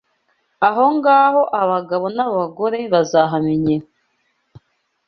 [0.67, 3.87] Ahongaho abagabo n’abagore bazahamenyera